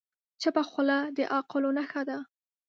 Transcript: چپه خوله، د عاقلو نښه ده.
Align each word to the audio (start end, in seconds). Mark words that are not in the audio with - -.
چپه 0.41 0.63
خوله، 0.69 0.97
د 1.15 1.17
عاقلو 1.33 1.69
نښه 1.77 2.01
ده. 2.09 2.17